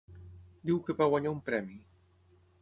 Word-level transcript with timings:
Diu 0.69 0.79
que 0.87 0.95
va 1.01 1.07
guanyar 1.11 1.35
un 1.35 1.43
premi. 1.51 1.79